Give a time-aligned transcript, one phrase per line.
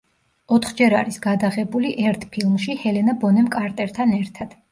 [0.55, 4.59] ოთხჯერ არის გადაღებული ერთ ფილმში ჰელენა ბონემ კარტერთან ერთად.